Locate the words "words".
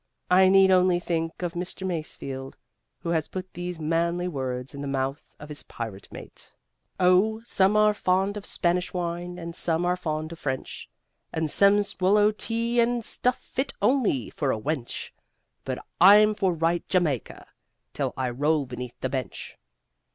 4.27-4.73